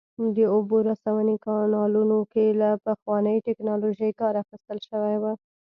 [0.35, 5.23] د اوبو رسونې کانالونو کې له پخوانۍ ټکنالوژۍ کار اخیستل شوی و